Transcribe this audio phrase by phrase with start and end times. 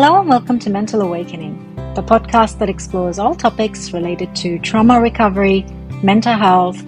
[0.00, 5.00] Hello and welcome to Mental Awakening, the podcast that explores all topics related to trauma
[5.00, 5.66] recovery,
[6.04, 6.80] mental health,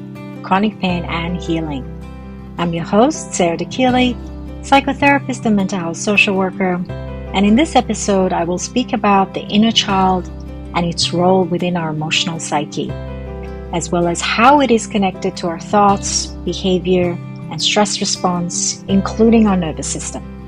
[0.45, 1.83] chronic pain, and healing.
[2.57, 4.15] I'm your host, Sarah DeKeely,
[4.61, 6.75] psychotherapist and mental health social worker,
[7.35, 10.29] and in this episode, I will speak about the inner child
[10.77, 12.93] and its role within our emotional psyche,
[13.73, 17.19] as well as how it is connected to our thoughts, behavior,
[17.51, 20.40] and stress response, including our nervous system.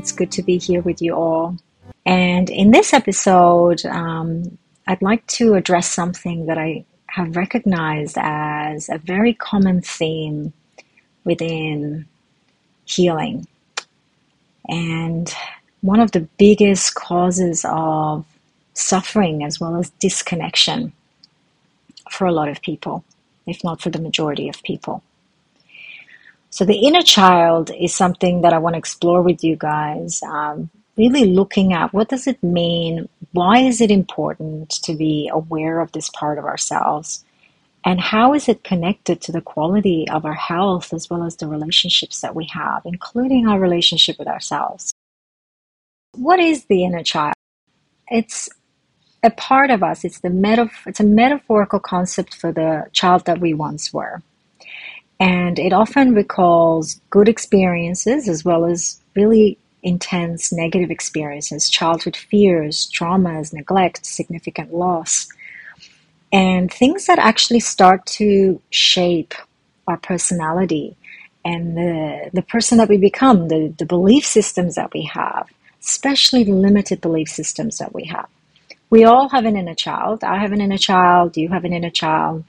[0.00, 1.58] It's good to be here with you all.
[2.06, 8.88] And in this episode, um, I'd like to address something that I have recognized as
[8.88, 10.54] a very common theme
[11.24, 12.06] within
[12.86, 13.46] healing.
[14.70, 15.30] And
[15.82, 18.24] one of the biggest causes of
[18.72, 20.94] suffering as well as disconnection
[22.10, 23.04] for a lot of people,
[23.46, 25.02] if not for the majority of people.
[26.50, 30.22] So the inner child is something that I want to explore with you guys.
[30.22, 33.08] Um, really looking at what does it mean?
[33.32, 37.24] Why is it important to be aware of this part of ourselves?
[37.84, 41.46] And how is it connected to the quality of our health as well as the
[41.46, 44.92] relationships that we have, including our relationship with ourselves?
[46.16, 47.34] What is the inner child?
[48.08, 48.50] It's
[49.22, 50.04] a part of us.
[50.04, 54.20] It's the metaf- it's a metaphorical concept for the child that we once were.
[55.20, 62.90] And it often recalls good experiences as well as really intense negative experiences, childhood fears,
[62.92, 65.28] traumas, neglect, significant loss,
[66.32, 69.34] and things that actually start to shape
[69.86, 70.96] our personality
[71.44, 75.48] and the, the person that we become, the, the belief systems that we have,
[75.80, 78.28] especially the limited belief systems that we have.
[78.90, 80.22] We all have an inner child.
[80.24, 82.44] I have an inner child, you have an inner child.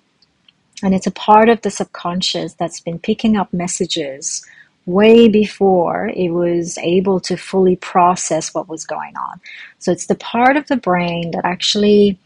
[0.83, 4.45] And it's a part of the subconscious that's been picking up messages
[4.85, 9.39] way before it was able to fully process what was going on.
[9.79, 12.17] So it's the part of the brain that actually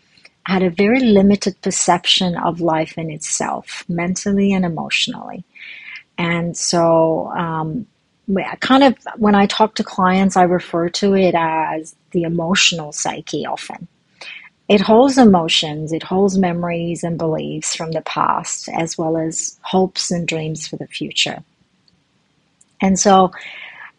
[0.46, 5.44] had a very limited perception of life in itself, mentally and emotionally.
[6.18, 7.88] And so, um,
[8.60, 13.46] kind of when I talk to clients, I refer to it as the emotional psyche
[13.46, 13.88] often.
[14.68, 20.10] It holds emotions, it holds memories and beliefs from the past, as well as hopes
[20.10, 21.44] and dreams for the future.
[22.82, 23.32] And so,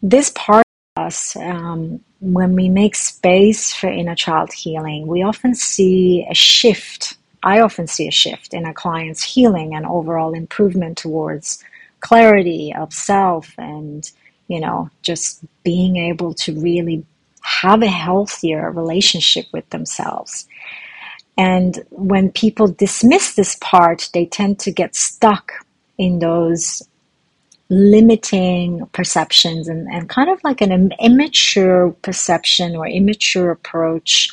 [0.01, 5.55] this part of us, um, when we make space for inner child healing, we often
[5.55, 7.17] see a shift.
[7.43, 11.63] I often see a shift in a client's healing and overall improvement towards
[12.01, 14.09] clarity of self and,
[14.47, 17.05] you know, just being able to really
[17.47, 20.47] have a healthier relationship with themselves.
[21.37, 25.53] And when people dismiss this part, they tend to get stuck
[25.97, 26.83] in those
[27.69, 34.29] limiting perceptions and, and kind of like an immature perception or immature approach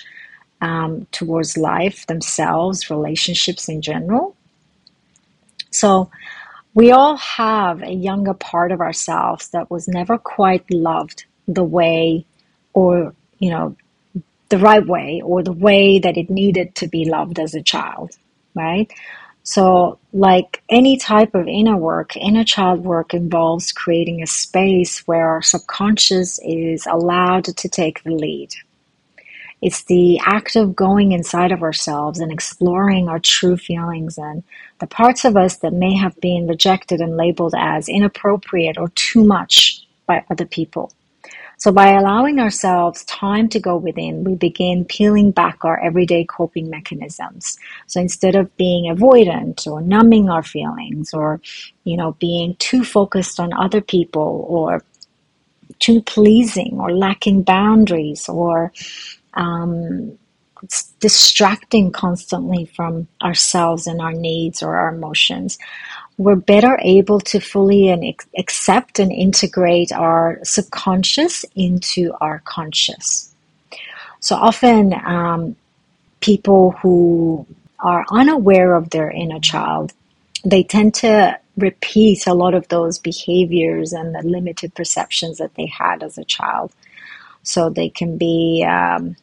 [0.61, 4.35] um, towards life themselves, relationships in general.
[5.71, 6.11] So,
[6.75, 12.27] we all have a younger part of ourselves that was never quite loved the way
[12.75, 13.77] or you know
[14.51, 18.17] the right way or the way that it needed to be loved as a child
[18.55, 18.93] right?
[19.43, 25.29] So like any type of inner work inner child work involves creating a space where
[25.29, 28.51] our subconscious is allowed to take the lead.
[29.61, 34.43] It's the act of going inside of ourselves and exploring our true feelings and
[34.79, 39.25] the parts of us that may have been rejected and labeled as inappropriate or too
[39.25, 40.93] much by other people
[41.65, 46.69] so by allowing ourselves time to go within, we begin peeling back our everyday coping
[46.69, 47.57] mechanisms.
[47.87, 51.41] So instead of being avoidant or numbing our feelings or,
[51.85, 54.85] you know, being too focused on other people or
[55.79, 58.71] too pleasing or lacking boundaries or
[59.33, 60.19] um,
[61.01, 65.59] distracting constantly from ourselves and our needs or our emotions
[66.17, 73.35] we're better able to fully and accept and integrate our subconscious into our conscious.
[74.21, 75.57] So often, um,
[76.21, 77.47] people who
[77.81, 79.93] are unaware of their inner child,
[80.45, 85.67] they tend to repeat a lot of those behaviors and the limited perceptions that they
[85.67, 86.73] had as a child.
[87.43, 89.17] So they can be um,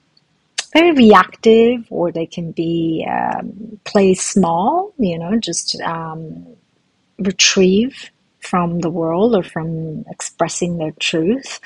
[0.73, 6.45] very reactive, or they can be um, play small, you know, just um,
[7.21, 8.09] retrieve
[8.39, 11.59] from the world or from expressing their truth.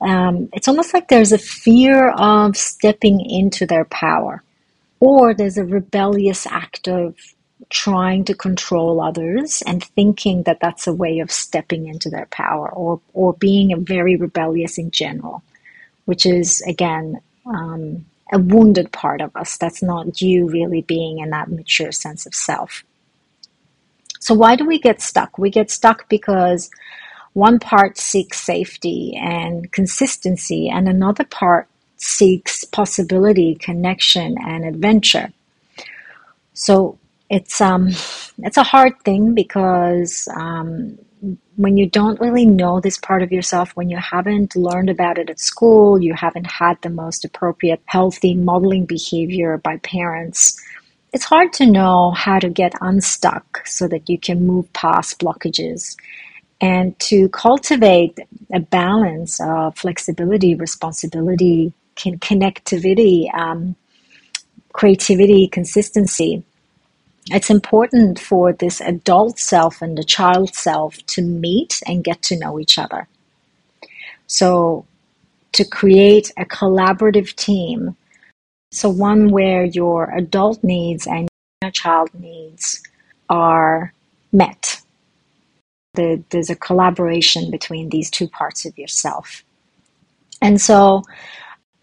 [0.00, 4.42] Um, it's almost like there's a fear of stepping into their power,
[5.00, 7.16] or there's a rebellious act of
[7.70, 12.70] trying to control others and thinking that that's a way of stepping into their power
[12.70, 15.42] or, or being very rebellious in general,
[16.04, 19.56] which is, again, um, a wounded part of us.
[19.58, 22.84] That's not you really being in that mature sense of self.
[24.20, 25.38] So, why do we get stuck?
[25.38, 26.70] We get stuck because
[27.32, 35.32] one part seeks safety and consistency, and another part seeks possibility, connection, and adventure.
[36.54, 36.98] So,
[37.30, 37.90] it's um,
[38.38, 40.98] it's a hard thing because um,
[41.56, 45.28] when you don't really know this part of yourself, when you haven't learned about it
[45.28, 50.60] at school, you haven't had the most appropriate, healthy modeling behavior by parents,
[51.12, 55.96] it's hard to know how to get unstuck so that you can move past blockages
[56.60, 58.18] and to cultivate
[58.52, 63.76] a balance of flexibility, responsibility, connectivity, um,
[64.72, 66.42] creativity, consistency
[67.30, 72.38] it's important for this adult self and the child self to meet and get to
[72.38, 73.06] know each other.
[74.26, 74.86] So,
[75.52, 77.96] to create a collaborative team,
[78.70, 81.28] so one where your adult needs and
[81.62, 82.82] your child needs
[83.28, 83.92] are
[84.32, 84.80] met.
[85.94, 89.42] The, there's a collaboration between these two parts of yourself.
[90.40, 91.02] And so,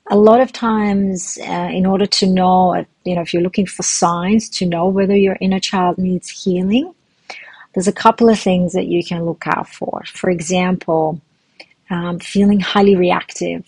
[0.09, 3.83] a lot of times, uh, in order to know, you know, if you're looking for
[3.83, 6.93] signs to know whether your inner child needs healing,
[7.73, 10.03] there's a couple of things that you can look out for.
[10.05, 11.19] For example,
[11.89, 13.65] um, feeling highly reactive.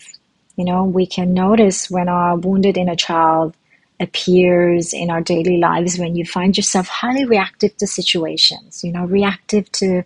[0.58, 3.54] You know, we can notice when our wounded inner child
[4.00, 9.04] appears in our daily lives when you find yourself highly reactive to situations, you know,
[9.04, 10.02] reactive to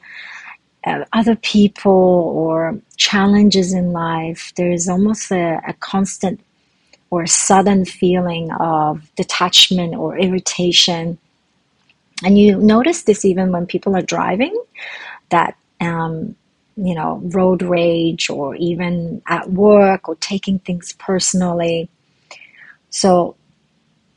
[0.85, 1.91] uh, other people
[2.37, 6.39] or challenges in life, there is almost a, a constant
[7.11, 11.17] or sudden feeling of detachment or irritation.
[12.23, 14.55] And you notice this even when people are driving,
[15.31, 16.37] that, um,
[16.77, 21.89] you know, road rage or even at work or taking things personally.
[22.91, 23.37] So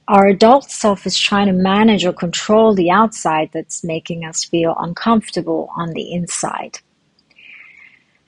[0.07, 4.75] our adult self is trying to manage or control the outside that's making us feel
[4.79, 6.79] uncomfortable on the inside.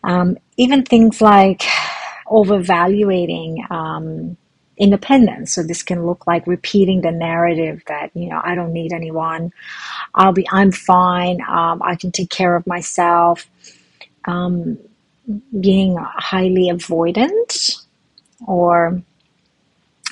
[0.04, 1.64] Um, even things like
[2.28, 4.38] overvaluating um,
[4.78, 5.54] independence.
[5.54, 9.52] So this can look like repeating the narrative that you know I don't need anyone.
[10.16, 11.42] I'll be I'm fine.
[11.48, 13.48] Um, I can take care of myself.
[14.28, 14.78] Um,
[15.60, 17.84] being highly avoidant
[18.46, 19.02] or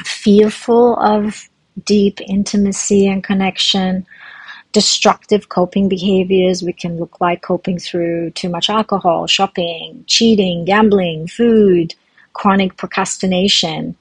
[0.04, 1.48] fearful of
[1.86, 4.06] deep intimacy and connection.
[4.74, 11.28] Destructive coping behaviors, we can look like coping through too much alcohol, shopping, cheating, gambling,
[11.28, 11.96] food,
[12.34, 13.96] chronic procrastination,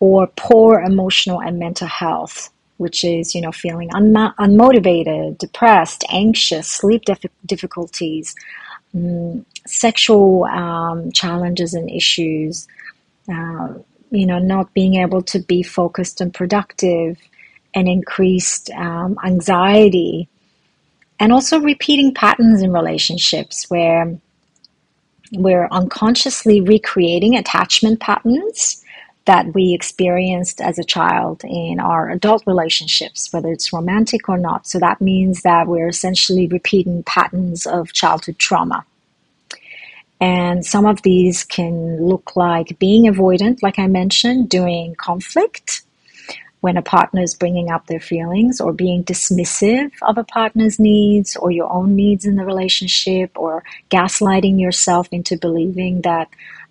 [0.00, 6.66] or poor emotional and mental health, which is, you know, feeling unmo- unmotivated, depressed, anxious,
[6.66, 8.34] sleep dif- difficulties,
[8.98, 12.66] um, sexual um, challenges and issues,
[13.32, 13.74] uh,
[14.10, 17.18] you know, not being able to be focused and productive,
[17.74, 20.28] and increased um, anxiety,
[21.20, 24.18] and also repeating patterns in relationships where
[25.32, 28.77] we're unconsciously recreating attachment patterns
[29.28, 34.66] that we experienced as a child in our adult relationships, whether it's romantic or not.
[34.66, 38.86] So that means that we're essentially repeating patterns of childhood trauma.
[40.18, 45.82] And some of these can look like being avoidant, like I mentioned, doing conflict
[46.60, 51.36] when a partner is bringing up their feelings, or being dismissive of a partner's needs
[51.36, 56.28] or your own needs in the relationship, or gaslighting yourself into believing that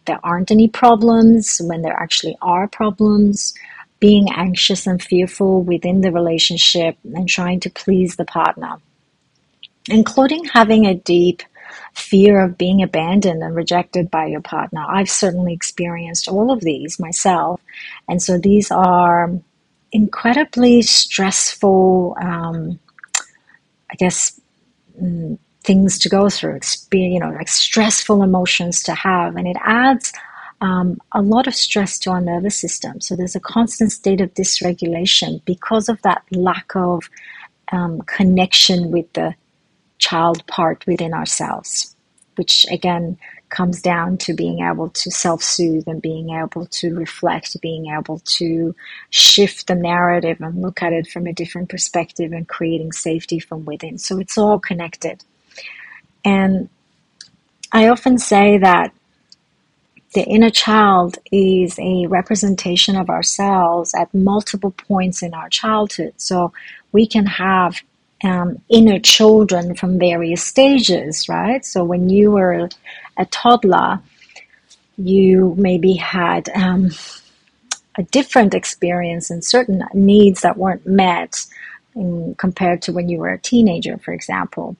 [0.07, 3.53] there aren't any problems when there actually are problems.
[3.99, 8.77] Being anxious and fearful within the relationship and trying to please the partner,
[9.89, 11.41] including having a deep
[11.93, 14.85] fear of being abandoned and rejected by your partner.
[14.87, 17.59] I've certainly experienced all of these myself.
[18.07, 19.31] And so these are
[19.91, 22.79] incredibly stressful, um,
[23.91, 24.39] I guess,
[25.01, 26.62] mm, things to go through,
[26.93, 29.36] you know, like stressful emotions to have.
[29.36, 30.13] And it adds
[30.62, 33.01] um, a lot of stress to our nervous system.
[33.01, 37.09] So there's a constant state of dysregulation because of that lack of
[37.74, 39.36] um, connection with the
[40.00, 41.93] child part within ourselves,
[42.38, 43.17] which again
[43.50, 48.19] comes down to being able to self soothe and being able to reflect, being able
[48.19, 48.74] to
[49.09, 53.65] shift the narrative and look at it from a different perspective and creating safety from
[53.65, 53.97] within.
[53.97, 55.24] So it's all connected.
[56.24, 56.69] And
[57.71, 58.93] I often say that
[60.13, 66.13] the inner child is a representation of ourselves at multiple points in our childhood.
[66.17, 66.53] So
[66.91, 67.81] we can have
[68.24, 71.63] um, inner children from various stages, right?
[71.65, 72.69] So when you were
[73.17, 74.00] a toddler,
[74.97, 76.89] you maybe had um,
[77.97, 81.45] a different experience and certain needs that weren't met
[81.95, 84.75] in, compared to when you were a teenager, for example.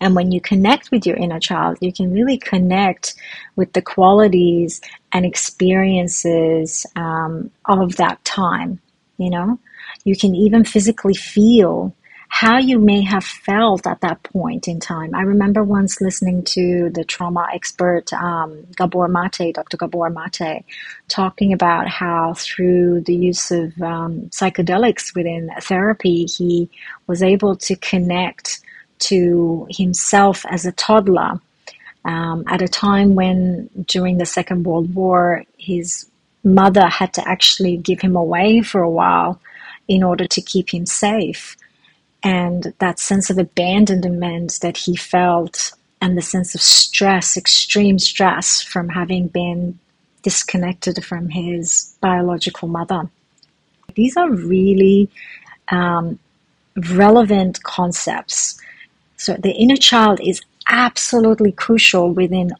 [0.00, 3.14] And when you connect with your inner child, you can really connect
[3.56, 4.80] with the qualities
[5.12, 8.80] and experiences um, of that time.
[9.16, 9.58] You know,
[10.04, 11.94] you can even physically feel
[12.30, 15.14] how you may have felt at that point in time.
[15.14, 19.78] I remember once listening to the trauma expert um, Gabor Mate, Dr.
[19.78, 20.64] Gabor Mate,
[21.08, 26.70] talking about how through the use of um, psychedelics within therapy, he
[27.06, 28.60] was able to connect
[29.00, 31.40] to himself as a toddler
[32.04, 36.06] um, at a time when, during the Second World War, his
[36.44, 39.40] mother had to actually give him away for a while
[39.88, 41.56] in order to keep him safe.
[42.22, 48.62] And that sense of abandonment that he felt, and the sense of stress, extreme stress
[48.62, 49.78] from having been
[50.22, 53.10] disconnected from his biological mother.
[53.94, 55.10] These are really
[55.68, 56.18] um,
[56.90, 58.60] relevant concepts
[59.18, 62.52] so the inner child is absolutely crucial within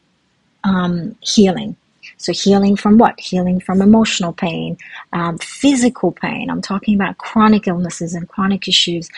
[0.63, 1.75] um, healing.
[2.17, 3.17] So healing from what?
[3.19, 4.77] Healing from emotional pain,
[5.13, 6.49] um, physical pain.
[6.49, 9.09] I'm talking about chronic illnesses and chronic issues,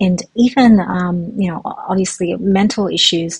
[0.00, 3.38] and even um, you know obviously mental issues.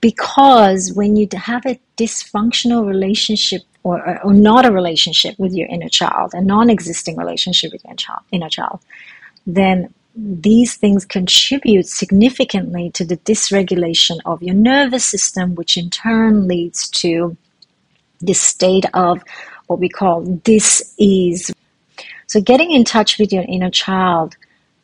[0.00, 5.66] Because when you have a dysfunctional relationship or, or, or not a relationship with your
[5.68, 8.80] inner child, a non-existing relationship with your child, inner child,
[9.46, 16.48] then these things contribute significantly to the dysregulation of your nervous system, which in turn
[16.48, 17.36] leads to
[18.20, 19.22] this state of
[19.68, 21.52] what we call dis-ease.
[22.26, 24.36] So getting in touch with your inner child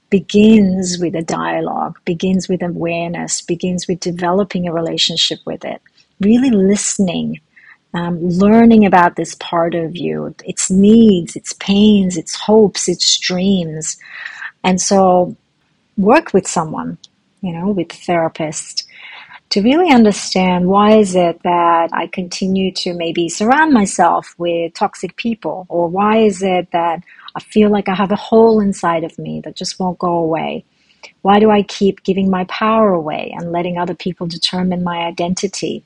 [0.09, 5.83] begins with a dialogue, begins with awareness, begins with developing a relationship with it,
[6.21, 7.41] really listening,
[7.93, 13.97] um, learning about this part of you, its needs, its pains, its hopes, its dreams.
[14.65, 15.37] And so
[15.97, 16.99] work with someone,
[17.43, 18.89] you know, with a therapist
[19.51, 25.17] to really understand why is it that I continue to maybe surround myself with toxic
[25.17, 27.05] people or why is it that
[27.37, 30.65] I feel like I have a hole inside of me that just won't go away.
[31.23, 35.85] Why do I keep giving my power away and letting other people determine my identity?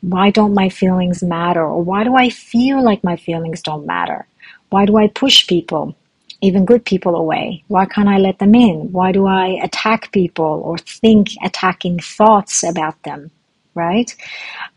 [0.00, 1.62] Why don't my feelings matter?
[1.62, 4.26] Or why do I feel like my feelings don't matter?
[4.70, 5.96] Why do I push people?
[6.42, 7.64] Even good people away?
[7.68, 8.92] Why can't I let them in?
[8.92, 13.30] Why do I attack people or think attacking thoughts about them?
[13.74, 14.14] Right?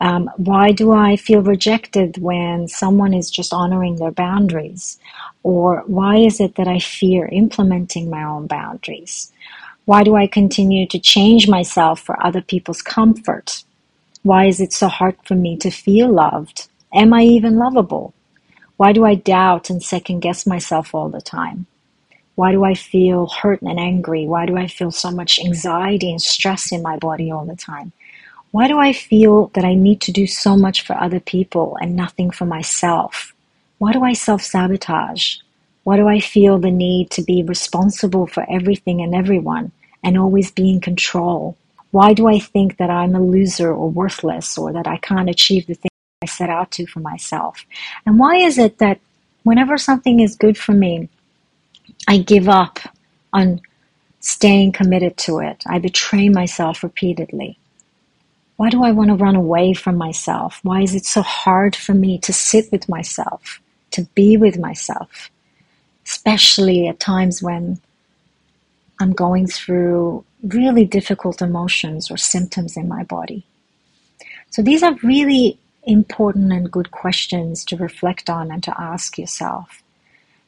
[0.01, 5.00] Um, why do I feel rejected when someone is just honoring their boundaries?
[5.43, 9.32] Or why is it that I fear implementing my own boundaries?
[9.86, 13.63] Why do I continue to change myself for other people's comfort?
[14.24, 16.70] Why is it so hard for me to feel loved?
[16.93, 18.13] Am I even lovable?
[18.83, 21.67] Why do I doubt and second guess myself all the time?
[22.35, 24.27] Why do I feel hurt and angry?
[24.27, 27.93] Why do I feel so much anxiety and stress in my body all the time?
[28.51, 31.95] Why do I feel that I need to do so much for other people and
[31.95, 33.33] nothing for myself?
[33.77, 35.37] Why do I self sabotage?
[35.85, 39.71] Why do I feel the need to be responsible for everything and everyone
[40.03, 41.55] and always be in control?
[41.91, 45.67] Why do I think that I'm a loser or worthless or that I can't achieve
[45.67, 45.92] the thing
[46.23, 47.65] I set out to for myself?
[48.05, 48.99] And why is it that
[49.43, 51.09] whenever something is good for me,
[52.07, 52.79] I give up
[53.33, 53.61] on
[54.19, 55.63] staying committed to it.
[55.67, 57.59] I betray myself repeatedly.
[58.55, 60.59] Why do I want to run away from myself?
[60.63, 63.59] Why is it so hard for me to sit with myself,
[63.91, 65.29] to be with myself,
[66.05, 67.81] especially at times when
[69.01, 73.45] I'm going through really difficult emotions or symptoms in my body?
[74.51, 79.83] So these are really important and good questions to reflect on and to ask yourself.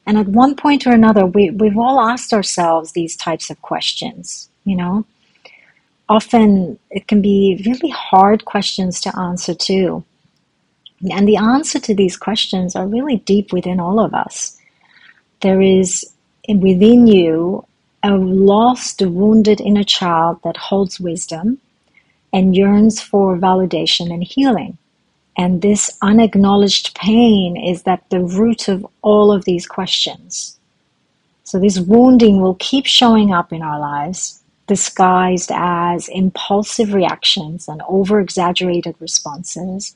[0.06, 4.50] And at one point or another, we, we've all asked ourselves these types of questions,
[4.63, 5.06] you know.
[6.08, 10.04] Often it can be really hard questions to answer too.
[11.12, 14.58] And the answer to these questions are really deep within all of us.
[15.42, 16.06] There is
[16.48, 17.65] within you
[18.04, 21.60] a lost, wounded inner child that holds wisdom
[22.32, 24.77] and yearns for validation and healing.
[25.38, 30.60] And this unacknowledged pain is at the root of all of these questions.
[31.44, 37.82] So, this wounding will keep showing up in our lives, disguised as impulsive reactions and
[37.88, 39.96] over exaggerated responses,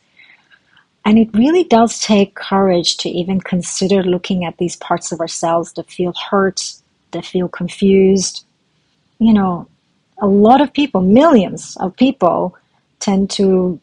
[1.05, 5.73] And it really does take courage to even consider looking at these parts of ourselves
[5.73, 6.73] that feel hurt,
[7.11, 8.45] that feel confused.
[9.19, 9.67] You know,
[10.19, 12.55] a lot of people, millions of people,
[12.99, 13.79] tend to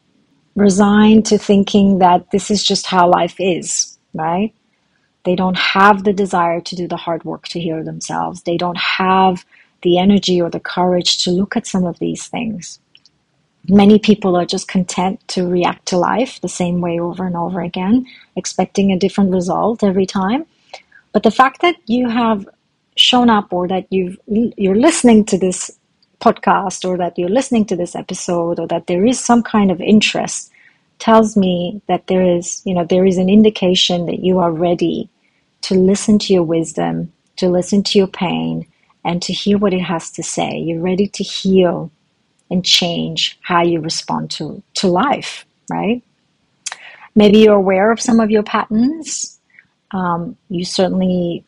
[0.57, 4.53] resign to thinking that this is just how life is, right?
[5.25, 8.43] They don't have the desire to do the hard work to heal themselves.
[8.43, 9.45] They don't have
[9.83, 12.81] the energy or the courage to look at some of these things.
[13.69, 17.61] Many people are just content to react to life the same way over and over
[17.61, 20.47] again, expecting a different result every time.
[21.13, 22.49] But the fact that you have
[22.97, 25.71] shown up or that you've you're listening to this
[26.21, 29.81] podcast or that you're listening to this episode or that there is some kind of
[29.81, 30.51] interest
[30.99, 35.09] tells me that there is, you know, there is an indication that you are ready
[35.63, 38.67] to listen to your wisdom, to listen to your pain,
[39.05, 40.57] and to hear what it has to say.
[40.57, 41.91] You're ready to heal
[42.51, 46.03] and change how you respond to, to life, right?
[47.15, 49.39] Maybe you're aware of some of your patterns.
[49.91, 51.45] Um, you certainly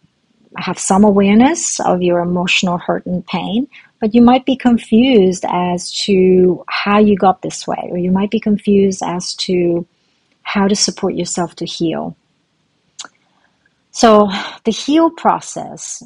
[0.56, 3.68] have some awareness of your emotional hurt and pain,
[4.00, 8.30] but you might be confused as to how you got this way, or you might
[8.30, 9.86] be confused as to
[10.42, 12.16] how to support yourself to heal.
[13.90, 14.30] So,
[14.64, 16.02] the heal process,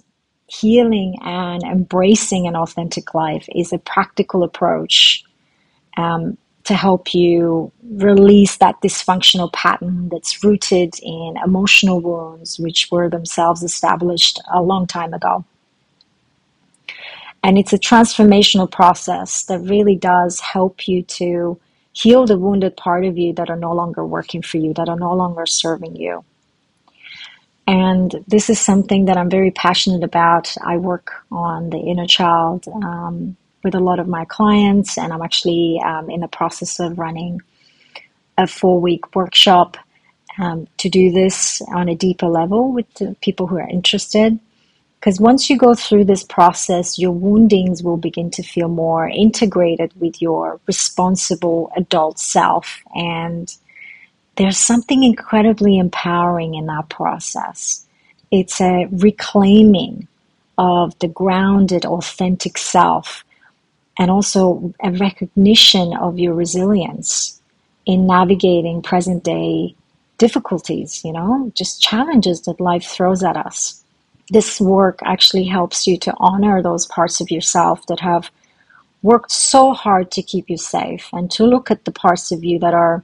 [0.46, 5.25] healing and embracing an authentic life, is a practical approach
[5.96, 13.11] um, to help you release that dysfunctional pattern that's rooted in emotional wounds, which were
[13.11, 15.44] themselves established a long time ago.
[17.42, 21.58] And it's a transformational process that really does help you to
[21.92, 24.99] heal the wounded part of you that are no longer working for you, that are
[24.99, 26.25] no longer serving you.
[27.66, 30.54] And this is something that I'm very passionate about.
[30.64, 35.22] I work on the inner child um, with a lot of my clients, and I'm
[35.22, 37.40] actually um, in the process of running
[38.38, 39.76] a four week workshop
[40.38, 42.87] um, to do this on a deeper level with
[43.20, 44.38] people who are interested.
[45.02, 49.90] Because once you go through this process, your woundings will begin to feel more integrated
[50.00, 52.80] with your responsible adult self.
[52.94, 53.52] And
[54.37, 57.85] there's something incredibly empowering in that process.
[58.31, 60.07] It's a reclaiming
[60.57, 63.24] of the grounded, authentic self,
[63.98, 67.42] and also a recognition of your resilience
[67.87, 69.74] in navigating present day
[70.18, 73.83] difficulties, you know, just challenges that life throws at us
[74.30, 78.30] this work actually helps you to honor those parts of yourself that have
[79.02, 82.58] worked so hard to keep you safe and to look at the parts of you
[82.61, 83.02] that are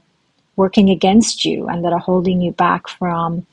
[0.57, 3.47] working against you and that are holding you back from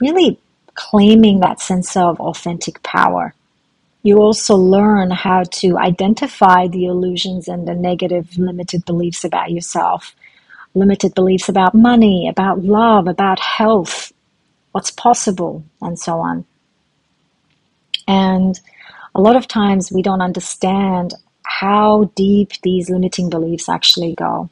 [0.00, 0.38] really
[0.74, 3.34] claiming that sense of authentic power.
[4.02, 10.14] You also learn how to identify the illusions and the negative limited beliefs about yourself,
[10.74, 14.12] limited beliefs about money, about love, about health,
[14.72, 16.44] what's possible, and so on.
[18.06, 18.58] And
[19.14, 24.50] a lot of times we don't understand how deep these limiting beliefs actually go,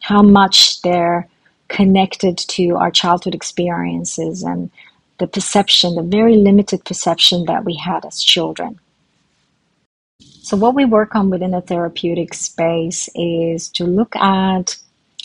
[0.00, 1.28] how much they're
[1.68, 4.70] connected to our childhood experiences and
[5.18, 8.78] the perception, the very limited perception that we had as children.
[10.20, 14.76] So, what we work on within a therapeutic space is to look at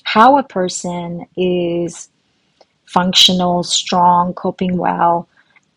[0.04, 2.10] how a person is
[2.86, 5.28] functional, strong, coping well,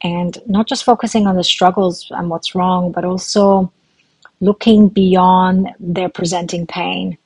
[0.04, 3.72] and not just focusing on the struggles and what's wrong, but also
[4.40, 7.16] looking beyond their presenting pain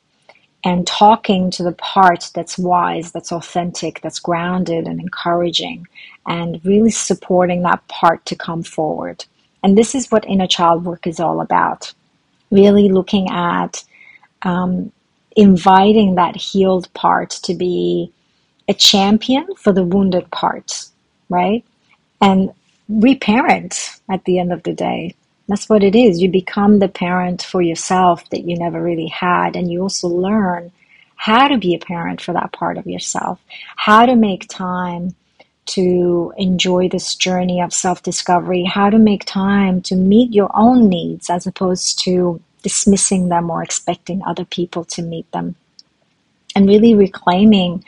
[0.65, 5.87] and talking to the part that's wise, that's authentic, that's grounded and encouraging,
[6.27, 9.25] and really supporting that part to come forward.
[9.65, 11.93] And this is what inner child work is all about.
[12.51, 13.85] Really looking at
[14.43, 14.93] um,
[15.37, 18.13] inviting that healed part to be
[18.69, 20.87] a champion for the wounded part,
[21.29, 21.65] right?
[22.21, 22.51] And
[22.89, 25.15] reparent at the end of the day.
[25.49, 26.21] That's what it is.
[26.21, 30.73] You become the parent for yourself that you never really had, and you also learn
[31.17, 33.41] how to be a parent for that part of yourself,
[33.77, 35.15] how to make time
[35.67, 40.89] to enjoy this journey of self discovery, how to make time to meet your own
[40.89, 45.55] needs as opposed to dismissing them or expecting other people to meet them.
[46.55, 47.85] And really reclaiming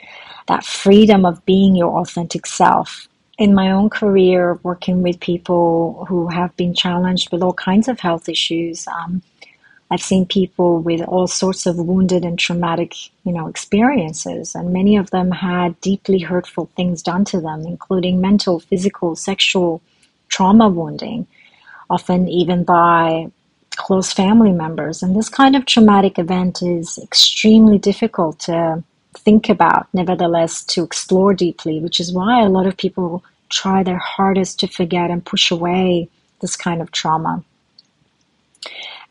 [0.47, 3.07] that freedom of being your authentic self
[3.41, 7.99] in my own career, working with people who have been challenged with all kinds of
[7.99, 9.23] health issues, um,
[9.89, 14.95] I've seen people with all sorts of wounded and traumatic, you know, experiences, and many
[14.95, 19.81] of them had deeply hurtful things done to them, including mental, physical, sexual
[20.29, 21.25] trauma wounding,
[21.89, 23.31] often even by
[23.75, 25.01] close family members.
[25.01, 28.83] And this kind of traumatic event is extremely difficult to
[29.15, 33.97] think about, nevertheless, to explore deeply, which is why a lot of people try their
[33.97, 36.09] hardest to forget and push away
[36.41, 37.43] this kind of trauma.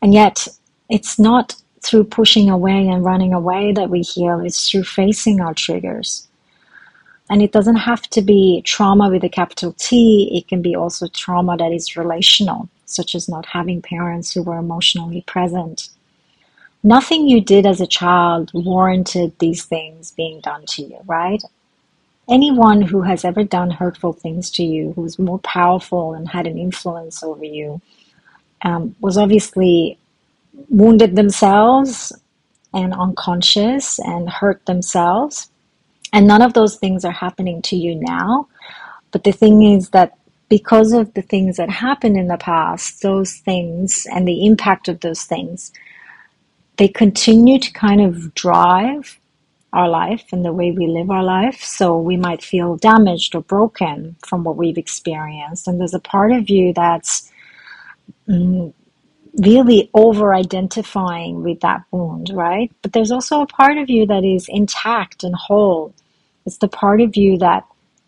[0.01, 0.47] And yet,
[0.89, 5.53] it's not through pushing away and running away that we heal, it's through facing our
[5.53, 6.27] triggers.
[7.29, 11.07] And it doesn't have to be trauma with a capital T, it can be also
[11.07, 15.89] trauma that is relational, such as not having parents who were emotionally present.
[16.83, 21.43] Nothing you did as a child warranted these things being done to you, right?
[22.29, 26.47] Anyone who has ever done hurtful things to you, who was more powerful and had
[26.47, 27.81] an influence over you,
[28.63, 29.99] um, was obviously
[30.69, 32.13] wounded themselves
[32.73, 35.47] and unconscious and hurt themselves
[36.13, 38.47] and none of those things are happening to you now.
[39.11, 40.17] But the thing is that
[40.49, 45.01] because of the things that happened in the past, those things and the impact of
[45.01, 45.73] those things,
[46.81, 49.19] they continue to kind of drive
[49.71, 51.61] our life and the way we live our life.
[51.63, 55.67] So we might feel damaged or broken from what we've experienced.
[55.67, 57.31] And there's a part of you that's
[58.27, 58.73] mm,
[59.35, 62.71] really over identifying with that wound, right?
[62.81, 65.93] But there's also a part of you that is intact and whole
[66.47, 67.63] it's the part of you that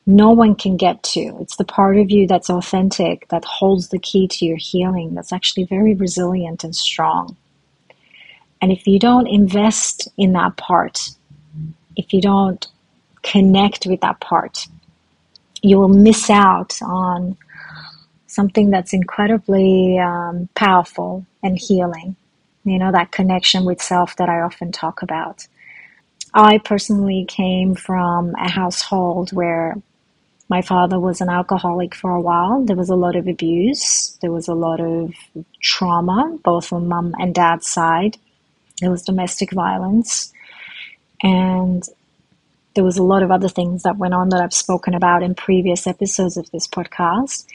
[0.08, 1.38] no one can get to.
[1.42, 5.32] It's the part of you that's authentic, that holds the key to your healing, that's
[5.32, 7.38] actually very resilient and strong.
[8.64, 11.10] And if you don't invest in that part,
[11.98, 12.66] if you don't
[13.22, 14.68] connect with that part,
[15.62, 17.36] you will miss out on
[18.28, 22.16] something that's incredibly um, powerful and healing.
[22.64, 25.46] You know, that connection with self that I often talk about.
[26.34, 29.76] I personally came from a household where
[30.48, 32.64] my father was an alcoholic for a while.
[32.64, 34.18] There was a lot of abuse.
[34.22, 35.14] There was a lot of
[35.62, 38.18] trauma, both on mum and dad's side.
[38.82, 40.32] There was domestic violence.
[41.22, 41.84] And
[42.76, 45.36] there was a lot of other things that went on that I've spoken about in
[45.36, 47.46] previous episodes of this podcast.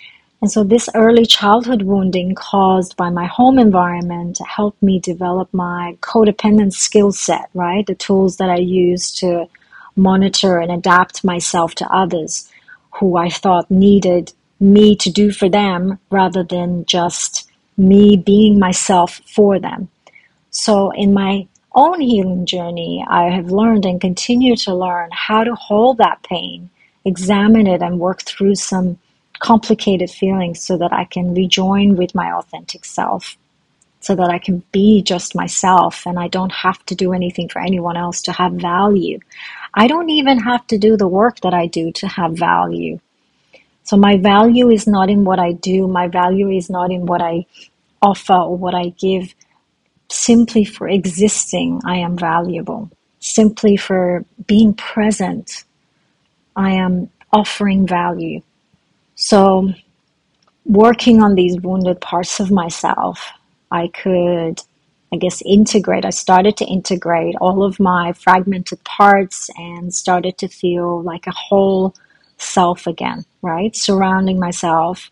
[0.40, 5.96] And so, this early childhood wounding caused by my home environment helped me develop my
[6.00, 7.84] codependent skill set, right?
[7.84, 9.48] The tools that I use to
[9.96, 12.48] monitor and adapt myself to others
[12.92, 19.20] who I thought needed me to do for them rather than just me being myself
[19.26, 19.88] for them.
[20.50, 25.54] So, in my own healing journey, I have learned and continue to learn how to
[25.54, 26.70] hold that pain,
[27.04, 28.98] examine it, and work through some
[29.40, 33.36] complicated feelings so that I can rejoin with my authentic self,
[34.00, 37.60] so that I can be just myself and I don't have to do anything for
[37.60, 39.20] anyone else to have value.
[39.74, 43.00] I don't even have to do the work that I do to have value.
[43.84, 47.22] So my value is not in what I do, my value is not in what
[47.22, 47.46] I
[48.02, 49.34] offer or what I give.
[50.10, 52.90] Simply for existing, I am valuable.
[53.20, 55.64] Simply for being present,
[56.56, 58.42] I am offering value.
[59.16, 59.72] So,
[60.64, 63.30] working on these wounded parts of myself,
[63.70, 64.62] I could,
[65.12, 66.04] I guess, integrate.
[66.04, 71.32] I started to integrate all of my fragmented parts and started to feel like a
[71.32, 71.94] whole
[72.38, 73.74] self again, right?
[73.76, 75.10] Surrounding myself.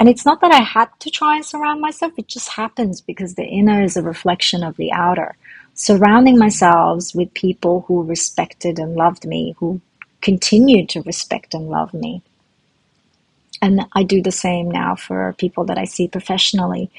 [0.00, 3.34] And it's not that I had to try and surround myself, it just happens because
[3.34, 5.36] the inner is a reflection of the outer.
[5.74, 9.80] Surrounding myself with people who respected and loved me, who
[10.20, 12.22] continued to respect and love me
[13.64, 16.90] and I do the same now for people that I see professionally.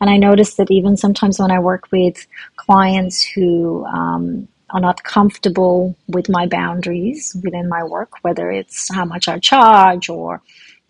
[0.00, 5.02] And I notice that even sometimes when I work with clients who um, are not
[5.02, 10.40] comfortable with my boundaries within my work, whether it's how much I charge or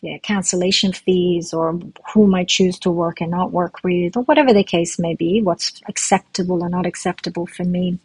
[0.05, 1.79] yeah, cancellation fees or
[2.13, 5.43] whom I choose to work and not work with, or whatever the case may be,
[5.43, 7.99] what's acceptable or not acceptable for me.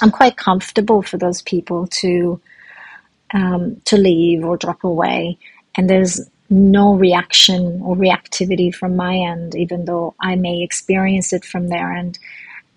[0.00, 2.40] I'm quite comfortable for those people to
[3.34, 5.38] um, to leave or drop away
[5.76, 11.44] and there's no reaction or reactivity from my end, even though I may experience it
[11.44, 12.18] from their end.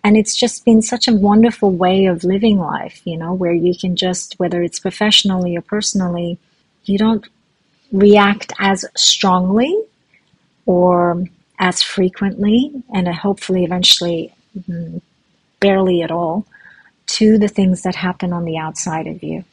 [0.04, 3.78] And it's just been such a wonderful way of living life, you know, where you
[3.78, 6.40] can just, whether it's professionally or personally,
[6.86, 7.28] you don't
[7.92, 9.78] react as strongly
[10.66, 11.24] or
[11.60, 15.02] as frequently, and hopefully eventually mm,
[15.60, 16.46] barely at all,
[17.08, 19.44] to the things that happen on the outside of you.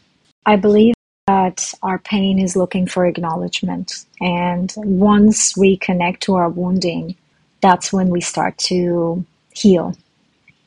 [0.45, 0.95] I believe
[1.27, 4.05] that our pain is looking for acknowledgement.
[4.21, 7.17] And once we connect to our wounding,
[7.61, 9.97] that's when we start to heal.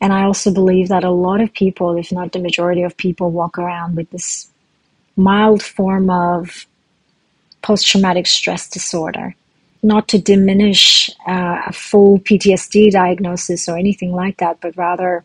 [0.01, 3.31] And I also believe that a lot of people, if not the majority of people,
[3.31, 4.49] walk around with this
[5.15, 6.65] mild form of
[7.61, 9.35] post traumatic stress disorder.
[9.81, 15.23] Not to diminish uh, a full PTSD diagnosis or anything like that, but rather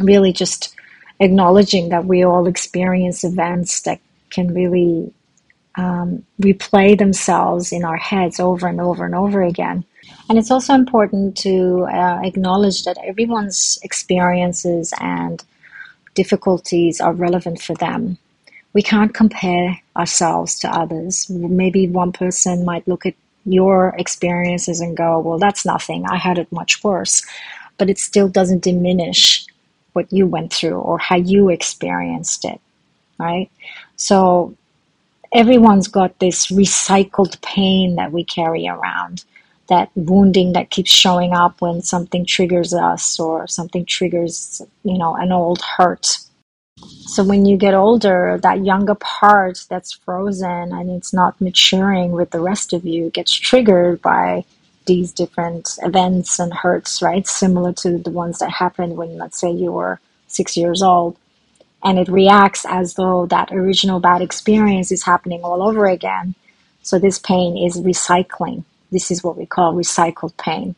[0.00, 0.74] really just
[1.20, 5.12] acknowledging that we all experience events that can really
[5.76, 9.84] um, replay themselves in our heads over and over and over again.
[10.28, 15.44] And it's also important to uh, acknowledge that everyone's experiences and
[16.14, 18.18] difficulties are relevant for them.
[18.74, 21.30] We can't compare ourselves to others.
[21.30, 23.14] Maybe one person might look at
[23.46, 26.04] your experiences and go, well, that's nothing.
[26.06, 27.24] I had it much worse.
[27.78, 29.46] But it still doesn't diminish
[29.94, 32.60] what you went through or how you experienced it,
[33.18, 33.50] right?
[33.96, 34.54] So
[35.32, 39.24] everyone's got this recycled pain that we carry around,
[39.68, 45.14] that wounding that keeps showing up when something triggers us or something triggers, you know,
[45.16, 46.18] an old hurt.
[46.78, 52.30] So when you get older, that younger part that's frozen and it's not maturing with
[52.30, 54.44] the rest of you gets triggered by
[54.86, 57.26] these different events and hurts, right?
[57.26, 61.16] Similar to the ones that happened when, let's say, you were six years old.
[61.84, 66.34] And it reacts as though that original bad experience is happening all over again.
[66.82, 68.64] So this pain is recycling.
[68.90, 70.74] This is what we call recycled pain.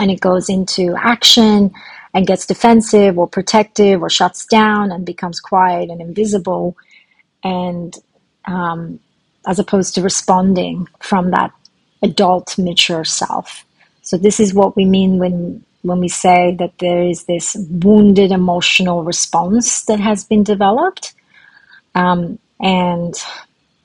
[0.00, 1.72] And it goes into action
[2.14, 6.76] and gets defensive or protective or shuts down and becomes quiet and invisible.
[7.44, 7.94] And
[8.46, 9.00] um,
[9.46, 11.52] as opposed to responding from that
[12.02, 13.64] adult, mature self.
[14.02, 18.30] So this is what we mean when when we say that there is this wounded
[18.30, 21.14] emotional response that has been developed,
[21.94, 23.14] um, and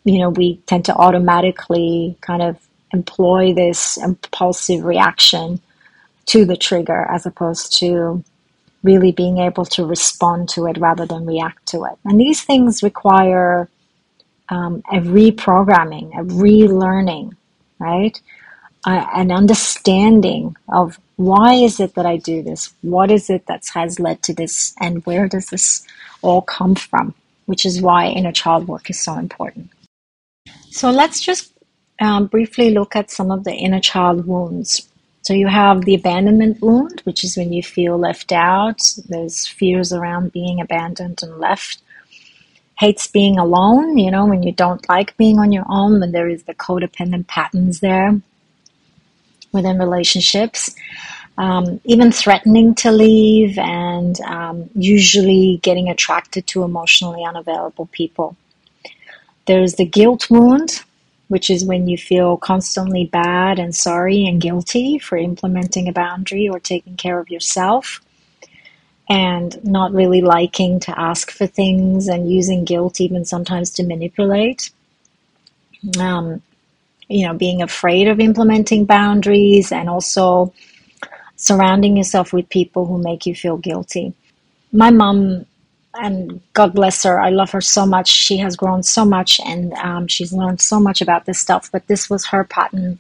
[0.06, 2.58] you know we tend to automatically kind of
[2.94, 5.60] employ this impulsive reaction
[6.28, 8.24] to the trigger as opposed to
[8.84, 11.98] really being able to respond to it rather than react to it.
[12.06, 13.70] And these things require
[14.50, 17.36] um, a reprogramming, a relearning
[17.80, 18.20] right?
[18.86, 22.74] Uh, an understanding of why is it that I do this?
[22.82, 24.74] What is it that has led to this?
[24.80, 25.86] And where does this
[26.22, 27.14] all come from?
[27.46, 29.72] Which is why inner child work is so important.
[30.70, 31.52] So let's just
[32.00, 34.88] um, briefly look at some of the inner child wounds.
[35.28, 38.82] So you have the abandonment wound, which is when you feel left out.
[39.10, 41.80] There's fears around being abandoned and left
[42.80, 46.30] hates being alone, you know, when you don't like being on your own, when there
[46.30, 48.22] is the codependent patterns there
[49.52, 50.74] within relationships.
[51.38, 58.38] Um, even threatening to leave and um, usually getting attracted to emotionally unavailable people.
[59.46, 60.84] There's the guilt wound,
[61.28, 66.48] which is when you feel constantly bad and sorry and guilty for implementing a boundary
[66.48, 68.02] or taking care of yourself
[69.10, 74.72] and not really liking to ask for things and using guilt even sometimes to manipulate.
[76.00, 76.42] Um,
[77.08, 80.54] you know, being afraid of implementing boundaries and also
[81.38, 84.14] surrounding yourself with people who make you feel guilty.
[84.74, 85.46] My mom,
[86.02, 88.10] and God bless her, I love her so much.
[88.10, 91.88] She has grown so much and um, she's learned so much about this stuff, but
[91.88, 93.00] this was her pattern.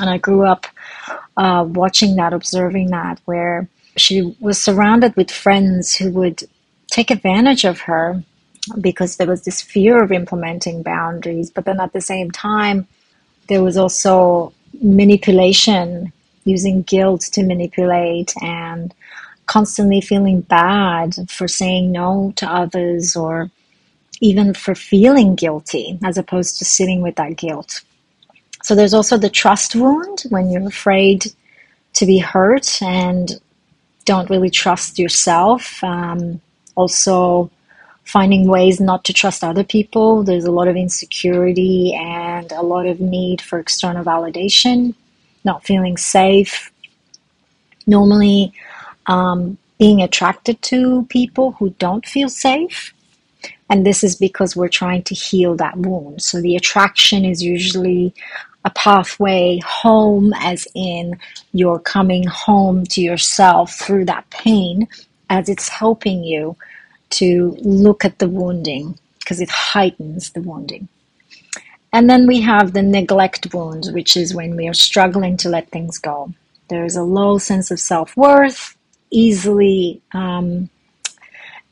[0.00, 0.66] And I grew up
[1.36, 6.42] uh, watching that, observing that, where she was surrounded with friends who would
[6.90, 8.22] take advantage of her
[8.80, 11.50] because there was this fear of implementing boundaries.
[11.50, 12.86] But then at the same time,
[13.48, 16.12] there was also manipulation,
[16.44, 18.94] using guilt to manipulate, and
[19.48, 23.50] constantly feeling bad for saying no to others or
[24.20, 27.82] even for feeling guilty as opposed to sitting with that guilt.
[28.62, 31.32] So there's also the trust wound when you're afraid
[31.94, 33.40] to be hurt and
[34.04, 35.82] don't really trust yourself.
[35.82, 36.40] Um,
[36.74, 37.50] also,
[38.04, 40.22] finding ways not to trust other people.
[40.22, 44.94] There's a lot of insecurity and a lot of need for external validation,
[45.44, 46.72] not feeling safe.
[47.86, 48.52] Normally,
[49.08, 52.94] um, being attracted to people who don't feel safe.
[53.70, 56.22] And this is because we're trying to heal that wound.
[56.22, 58.14] So the attraction is usually
[58.64, 61.18] a pathway home, as in
[61.52, 64.88] you're coming home to yourself through that pain,
[65.30, 66.56] as it's helping you
[67.10, 70.88] to look at the wounding because it heightens the wounding.
[71.92, 75.70] And then we have the neglect wound, which is when we are struggling to let
[75.70, 76.32] things go.
[76.68, 78.76] There is a low sense of self worth,
[79.10, 80.68] easily um,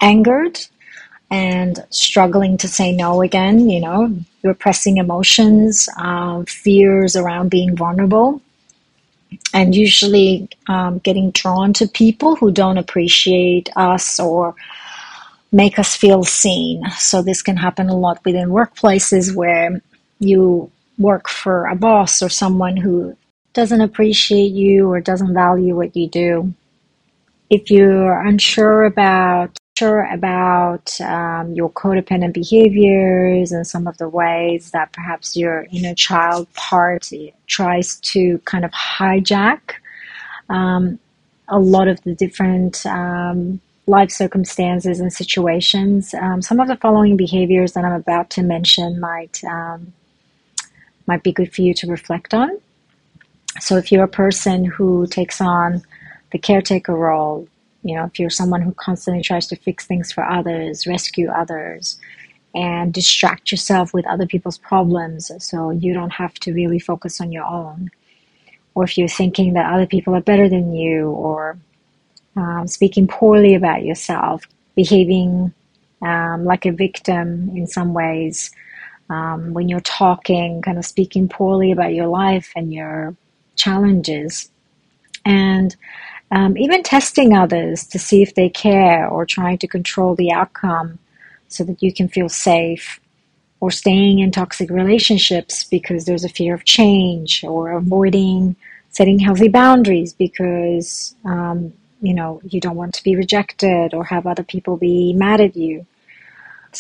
[0.00, 0.58] angered,
[1.30, 8.40] and struggling to say no again, you know, repressing emotions, uh, fears around being vulnerable,
[9.52, 14.54] and usually um, getting drawn to people who don't appreciate us or
[15.52, 16.82] make us feel seen.
[16.96, 19.80] So, this can happen a lot within workplaces where
[20.18, 23.16] you work for a boss or someone who
[23.52, 26.54] doesn't appreciate you or doesn't value what you do.
[27.50, 34.70] If you're unsure about sure about um, your codependent behaviors and some of the ways
[34.70, 37.10] that perhaps your inner child part
[37.46, 39.60] tries to kind of hijack
[40.48, 40.98] um,
[41.48, 46.14] a lot of the different um, life circumstances and situations.
[46.14, 49.92] Um, some of the following behaviors that I'm about to mention might um,
[51.06, 52.50] might be good for you to reflect on.
[53.60, 55.82] So, if you're a person who takes on
[56.36, 57.48] the caretaker role,
[57.82, 61.98] you know, if you're someone who constantly tries to fix things for others, rescue others,
[62.54, 67.32] and distract yourself with other people's problems so you don't have to really focus on
[67.32, 67.90] your own,
[68.74, 71.56] or if you're thinking that other people are better than you, or
[72.36, 74.42] um, speaking poorly about yourself,
[74.74, 75.54] behaving
[76.02, 78.50] um, like a victim in some ways,
[79.08, 83.16] um, when you're talking, kind of speaking poorly about your life and your
[83.54, 84.50] challenges,
[85.24, 85.74] and
[86.30, 90.98] um, even testing others to see if they care or trying to control the outcome
[91.48, 93.00] so that you can feel safe
[93.60, 98.56] or staying in toxic relationships because there's a fear of change or avoiding
[98.90, 104.26] setting healthy boundaries because um, you know you don't want to be rejected or have
[104.26, 105.86] other people be mad at you.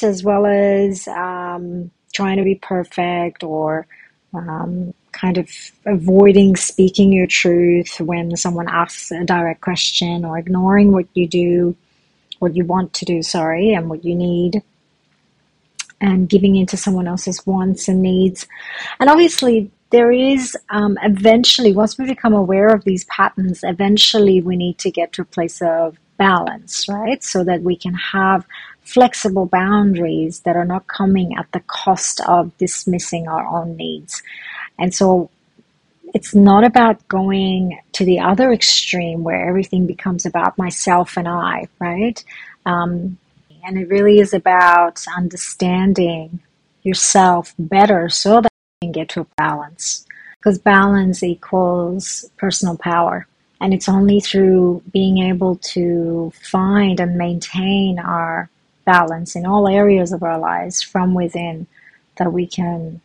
[0.02, 3.86] As well as um, trying to be perfect or
[4.34, 5.50] um, kind of
[5.86, 11.74] avoiding speaking your truth when someone asks a direct question or ignoring what you do,
[12.38, 14.62] what you want to do, sorry, and what you need,
[16.00, 18.46] and giving into someone else's wants and needs.
[19.00, 24.56] And obviously, there is um, eventually, once we become aware of these patterns, eventually we
[24.56, 27.22] need to get to a place of balance, right?
[27.22, 28.46] So that we can have
[28.82, 34.22] flexible boundaries that are not coming at the cost of dismissing our own needs.
[34.78, 35.30] And so
[36.14, 41.68] it's not about going to the other extreme where everything becomes about myself and I,
[41.78, 42.22] right?
[42.64, 43.18] Um,
[43.64, 46.40] and it really is about understanding
[46.82, 50.06] yourself better so that you can get to a balance.
[50.38, 53.26] Because balance equals personal power.
[53.60, 58.48] And it's only through being able to find and maintain our
[58.84, 61.66] balance in all areas of our lives from within
[62.16, 63.00] that we can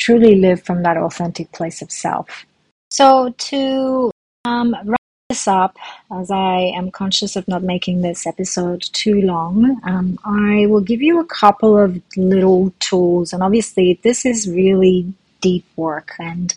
[0.00, 2.46] truly live from that authentic place of self.
[2.90, 4.10] So, to
[4.44, 5.76] um, wrap this up,
[6.10, 11.02] as I am conscious of not making this episode too long, um, I will give
[11.02, 13.32] you a couple of little tools.
[13.32, 16.14] And obviously, this is really deep work.
[16.18, 16.52] And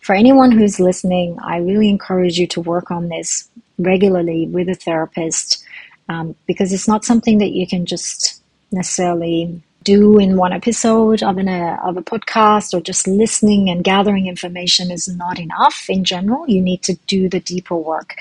[0.00, 4.74] for anyone who's listening, I really encourage you to work on this regularly with a
[4.74, 5.62] therapist
[6.08, 11.38] um, because it's not something that you can just necessarily do in one episode of,
[11.38, 16.04] an, a, of a podcast or just listening and gathering information is not enough in
[16.04, 16.48] general.
[16.48, 18.16] You need to do the deeper work.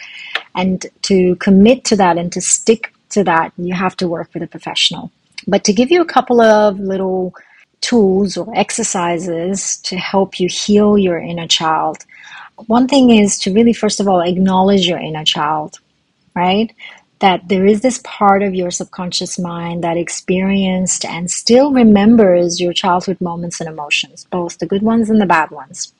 [0.56, 4.44] And to commit to that and to stick to that, you have to work with
[4.44, 5.12] a professional.
[5.48, 7.34] But to give you a couple of little
[7.82, 12.06] tools or exercises to help you heal your inner child,
[12.68, 15.80] one thing is to really, first of all, acknowledge your inner child,
[16.36, 16.74] right?
[17.20, 22.74] That there is this part of your subconscious mind that experienced and still remembers your
[22.74, 25.94] childhood moments and emotions, both the good ones and the bad ones.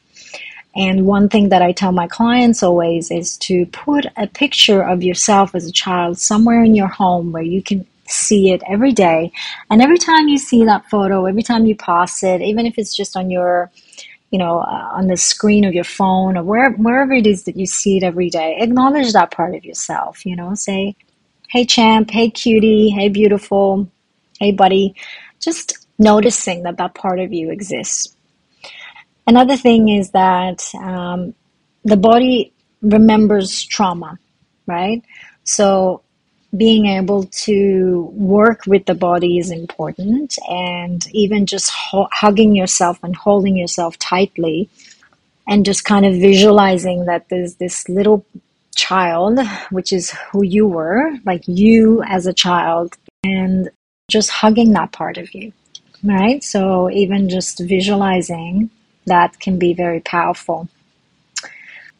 [0.76, 5.04] And one thing that I tell my clients always is to put a picture of
[5.04, 9.32] yourself as a child somewhere in your home where you can see it every day.
[9.70, 12.96] And every time you see that photo, every time you pass it, even if it's
[12.96, 13.72] just on your
[14.32, 17.58] you know, uh, on the screen of your phone or where, wherever it is that
[17.58, 20.24] you see it every day, acknowledge that part of yourself.
[20.24, 20.96] You know, say,
[21.50, 23.90] hey champ, hey cutie, hey beautiful,
[24.40, 24.94] hey buddy.
[25.40, 28.16] Just noticing that that part of you exists.
[29.26, 31.34] Another thing is that um,
[31.84, 34.20] the body remembers trauma,
[34.68, 35.04] right?
[35.44, 36.04] So
[36.56, 43.00] being able to work with the body is important, and even just ho- hugging yourself
[43.04, 44.70] and holding yourself tightly,
[45.48, 48.24] and just kind of visualizing that there's this little
[48.88, 49.40] child,
[49.72, 53.70] which is who you were, like you as a child, and
[54.10, 55.52] just hugging that part of you,
[56.04, 56.44] right?
[56.44, 58.70] So even just visualizing
[59.06, 60.70] that can be very powerful.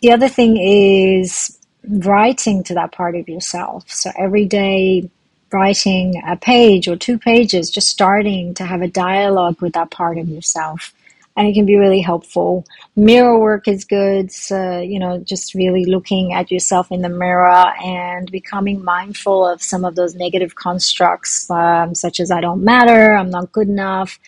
[0.02, 3.92] The other thing is writing to that part of yourself.
[3.92, 5.10] So every day,
[5.52, 10.18] writing a page or two pages, just starting to have a dialogue with that part
[10.18, 10.94] of yourself
[11.38, 12.66] and it can be really helpful.
[12.96, 14.32] Mirror work is good.
[14.32, 19.64] So, you know, just really looking at yourself in the mirror and becoming mindful of
[19.64, 24.20] some of those negative constructs, um, such as I don't matter, I'm not good enough.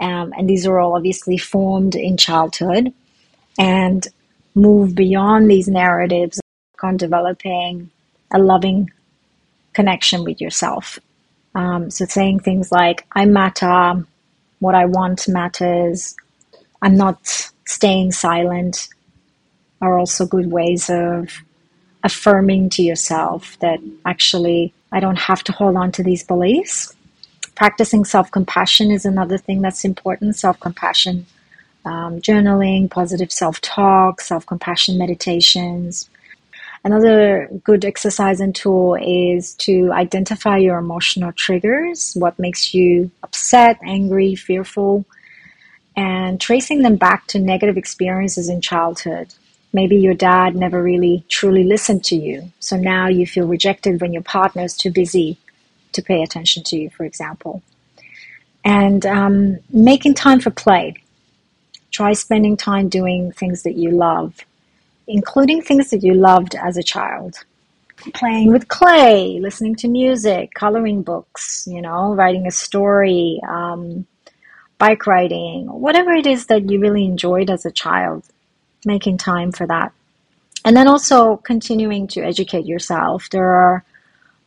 [0.00, 2.92] Um, and these are all obviously formed in childhood
[3.58, 4.06] and
[4.54, 6.40] move beyond these narratives
[6.82, 7.90] on developing
[8.32, 8.90] a loving
[9.72, 10.98] connection with yourself.
[11.54, 14.04] Um, so saying things like, I matter,
[14.58, 16.16] what I want matters,
[16.86, 18.86] I'm not staying silent
[19.80, 21.42] are also good ways of
[22.04, 26.94] affirming to yourself that actually I don't have to hold on to these beliefs.
[27.56, 30.36] Practicing self compassion is another thing that's important.
[30.36, 31.26] Self compassion,
[31.84, 36.08] um, journaling, positive self talk, self compassion meditations.
[36.84, 43.76] Another good exercise and tool is to identify your emotional triggers, what makes you upset,
[43.84, 45.04] angry, fearful,
[45.96, 49.34] and tracing them back to negative experiences in childhood.
[49.72, 54.12] Maybe your dad never really truly listened to you, so now you feel rejected when
[54.12, 55.38] your partner is too busy
[55.92, 57.62] to pay attention to you, for example.
[58.64, 60.94] And um, making time for play.
[61.90, 64.34] Try spending time doing things that you love,
[65.06, 67.36] including things that you loved as a child.
[68.12, 74.06] Playing with clay, listening to music, coloring books, you know, writing a story, um,
[74.78, 78.24] bike riding, whatever it is that you really enjoyed as a child,
[78.84, 79.92] making time for that.
[80.64, 83.30] And then also continuing to educate yourself.
[83.30, 83.84] There are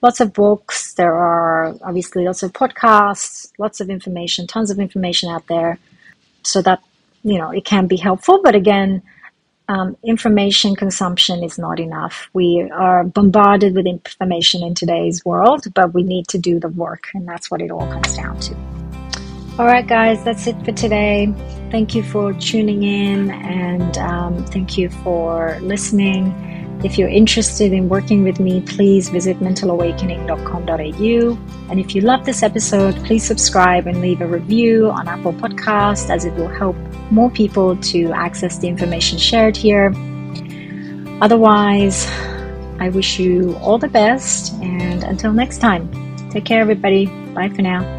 [0.01, 5.29] lots of books, there are obviously lots of podcasts, lots of information, tons of information
[5.29, 5.79] out there.
[6.43, 6.81] So that,
[7.23, 8.41] you know, it can be helpful.
[8.43, 9.01] But again,
[9.69, 12.27] um, information consumption is not enough.
[12.33, 17.09] We are bombarded with information in today's world, but we need to do the work,
[17.13, 18.78] and that's what it all comes down to.
[19.59, 21.33] All right, guys, that's it for today.
[21.69, 26.33] Thank you for tuning in and um, thank you for listening.
[26.81, 31.69] If you're interested in working with me, please visit mentalawakening.com.au.
[31.69, 36.09] And if you love this episode, please subscribe and leave a review on Apple Podcast
[36.09, 36.77] as it will help
[37.11, 39.93] more people to access the information shared here.
[41.21, 42.07] Otherwise,
[42.79, 45.91] I wish you all the best and until next time,
[46.29, 47.07] take care, everybody.
[47.33, 47.98] Bye for now.